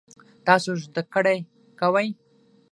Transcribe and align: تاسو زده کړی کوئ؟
تاسو 0.47 0.71
زده 0.83 1.01
کړی 1.13 1.37
کوئ؟ 1.79 2.09